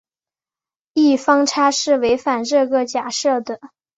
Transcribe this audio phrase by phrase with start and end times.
[0.95, 3.59] 异方差是违反这个假设的。